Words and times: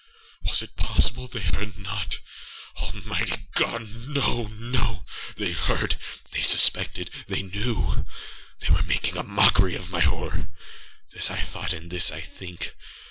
Was 0.41 0.63
it 0.63 0.77
possible 0.77 1.27
they 1.27 1.41
heard 1.41 1.77
not? 1.77 2.17
Almighty 2.75 3.45
God!âno, 3.53 4.49
no! 4.57 5.05
They 5.37 5.51
heard!âthey 5.51 6.43
suspected!âthey 6.43 7.53
knew!âthey 7.53 8.71
were 8.73 8.81
making 8.81 9.15
a 9.15 9.21
mockery 9.23 9.75
of 9.75 9.91
my 9.91 10.01
horror!âthis 10.01 11.29
I 11.29 11.39
thought, 11.39 11.71
and 11.73 11.91
this 11.91 12.09
I 12.11 12.21
think. 12.21 12.73